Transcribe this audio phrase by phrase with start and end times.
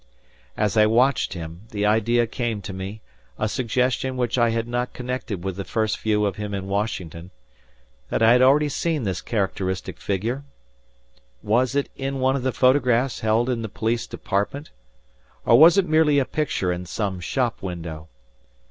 [0.57, 3.03] As I watched him, the idea came to me,
[3.37, 7.29] a suggestion which I had not connected with the first view of him in Washington,
[8.09, 10.43] that I had already seen this characteristic figure.
[11.43, 14.71] Was it in one of the photographs held in the police department,
[15.45, 18.07] or was it merely a picture in some shop window?